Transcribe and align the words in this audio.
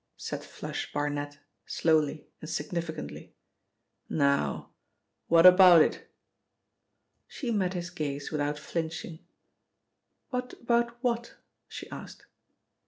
said 0.17 0.43
'Flush' 0.43 0.91
Barnet 0.93 1.37
slowly 1.67 2.27
and 2.41 2.49
significantly. 2.49 3.35
"Now, 4.09 4.71
what 5.27 5.45
about 5.45 5.83
it?" 5.83 6.09
She 7.27 7.51
met 7.51 7.73
his 7.75 7.91
gaze 7.91 8.31
without 8.31 8.57
flinching. 8.57 9.19
"What 10.31 10.53
about 10.53 10.97
what?" 11.03 11.35
she 11.67 11.87
asked. 11.91 12.25